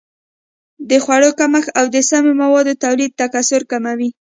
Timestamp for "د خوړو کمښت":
0.89-1.69